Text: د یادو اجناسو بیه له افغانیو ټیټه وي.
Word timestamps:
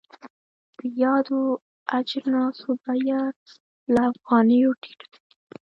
د 0.77 0.79
یادو 1.03 1.41
اجناسو 1.97 2.69
بیه 2.83 3.21
له 3.93 4.01
افغانیو 4.11 4.69
ټیټه 4.81 5.07
وي. 5.11 5.17